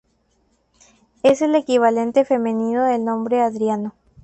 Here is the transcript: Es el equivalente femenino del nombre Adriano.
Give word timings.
Es 1.21 1.43
el 1.43 1.53
equivalente 1.53 2.25
femenino 2.25 2.85
del 2.85 3.05
nombre 3.05 3.39
Adriano. 3.43 3.93